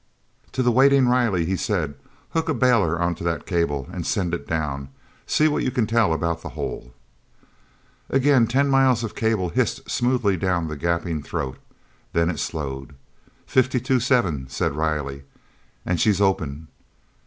[0.53, 1.93] To the waiting Riley he said:
[2.31, 4.89] "Hook a bailer onto that cable and send it down.
[5.27, 6.95] See what you can tell about the hole."
[8.09, 11.59] Again ten miles of cable hissed smoothly down the gaping throat.
[12.13, 12.95] Then it slowed.
[13.45, 15.21] "Fifty two seven," said Riley,
[15.85, 16.67] "and she's open.